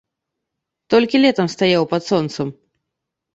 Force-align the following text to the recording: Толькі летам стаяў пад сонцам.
Толькі 0.93 1.21
летам 1.25 1.47
стаяў 1.55 1.83
пад 1.93 2.01
сонцам. 2.09 2.47